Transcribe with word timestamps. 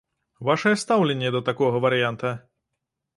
Вашае 0.47 0.71
стаўленне 0.83 1.29
да 1.35 1.41
такога 1.49 1.83
варыянта? 1.85 2.33